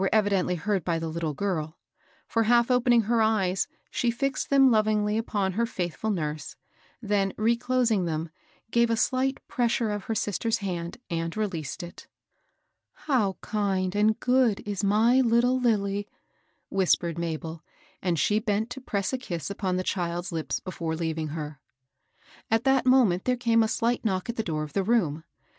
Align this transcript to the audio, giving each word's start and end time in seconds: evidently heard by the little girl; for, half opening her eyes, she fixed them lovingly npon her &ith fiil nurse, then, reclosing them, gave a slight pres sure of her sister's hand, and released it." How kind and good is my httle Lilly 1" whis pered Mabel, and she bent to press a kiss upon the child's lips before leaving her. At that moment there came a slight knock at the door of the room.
evidently 0.11 0.55
heard 0.55 0.83
by 0.83 0.97
the 0.97 1.07
little 1.07 1.35
girl; 1.35 1.77
for, 2.27 2.45
half 2.45 2.71
opening 2.71 3.01
her 3.01 3.21
eyes, 3.21 3.67
she 3.91 4.09
fixed 4.09 4.49
them 4.49 4.71
lovingly 4.71 5.21
npon 5.21 5.53
her 5.53 5.61
&ith 5.61 5.69
fiil 5.95 6.11
nurse, 6.11 6.55
then, 7.03 7.31
reclosing 7.37 8.05
them, 8.05 8.31
gave 8.71 8.89
a 8.89 8.97
slight 8.97 9.37
pres 9.47 9.71
sure 9.73 9.91
of 9.91 10.05
her 10.05 10.15
sister's 10.15 10.57
hand, 10.57 10.97
and 11.11 11.37
released 11.37 11.83
it." 11.83 12.07
How 13.09 13.37
kind 13.41 13.93
and 13.95 14.19
good 14.19 14.61
is 14.67 14.83
my 14.83 15.21
httle 15.23 15.61
Lilly 15.61 16.07
1" 16.69 16.77
whis 16.79 16.95
pered 16.95 17.19
Mabel, 17.19 17.61
and 18.01 18.17
she 18.17 18.39
bent 18.39 18.71
to 18.71 18.81
press 18.81 19.13
a 19.13 19.19
kiss 19.19 19.51
upon 19.51 19.75
the 19.75 19.83
child's 19.83 20.31
lips 20.31 20.59
before 20.59 20.95
leaving 20.95 21.27
her. 21.27 21.59
At 22.49 22.63
that 22.63 22.87
moment 22.87 23.25
there 23.25 23.37
came 23.37 23.61
a 23.61 23.67
slight 23.67 24.03
knock 24.03 24.29
at 24.31 24.35
the 24.35 24.41
door 24.41 24.63
of 24.63 24.73
the 24.73 24.81
room. 24.81 25.25